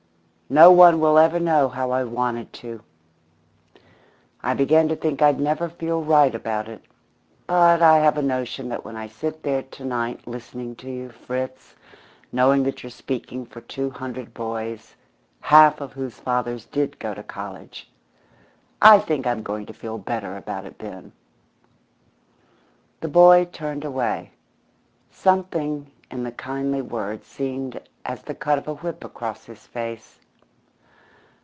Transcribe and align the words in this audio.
No 0.53 0.69
one 0.69 0.99
will 0.99 1.17
ever 1.17 1.39
know 1.39 1.69
how 1.69 1.91
I 1.91 2.03
wanted 2.03 2.51
to! 2.51 2.83
I 4.43 4.53
began 4.53 4.89
to 4.89 4.97
think 4.97 5.21
I'd 5.21 5.39
never 5.39 5.69
feel 5.69 6.01
right 6.01 6.35
about 6.35 6.67
it. 6.67 6.83
But 7.47 7.81
I 7.81 7.99
have 7.99 8.17
a 8.17 8.21
notion 8.21 8.67
that 8.67 8.83
when 8.83 8.97
I 8.97 9.07
sit 9.07 9.43
there 9.43 9.61
to 9.63 9.85
night 9.85 10.27
listening 10.27 10.75
to 10.75 10.91
you, 10.91 11.09
Fritz, 11.09 11.75
knowing 12.33 12.63
that 12.63 12.83
you're 12.83 12.89
speaking 12.89 13.45
for 13.45 13.61
two 13.61 13.91
hundred 13.91 14.33
boys, 14.33 14.93
half 15.39 15.79
of 15.79 15.93
whose 15.93 16.15
fathers 16.19 16.65
did 16.65 16.99
go 16.99 17.13
to 17.13 17.23
college, 17.23 17.89
I 18.81 18.99
think 18.99 19.25
I'm 19.25 19.43
going 19.43 19.65
to 19.67 19.73
feel 19.73 19.99
better 19.99 20.35
about 20.35 20.65
it 20.65 20.79
then." 20.79 21.13
The 22.99 23.07
boy 23.07 23.45
turned 23.53 23.85
away. 23.85 24.31
Something 25.11 25.89
in 26.11 26.25
the 26.25 26.31
kindly 26.33 26.81
words 26.81 27.25
seemed 27.25 27.79
as 28.03 28.23
the 28.23 28.35
cut 28.35 28.57
of 28.57 28.67
a 28.67 28.73
whip 28.75 29.05
across 29.05 29.45
his 29.45 29.65
face. 29.65 30.17